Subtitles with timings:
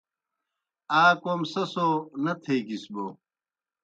[1.01, 1.87] آ کوْم سہ سو
[2.23, 3.05] نہ تھیگِس بوْ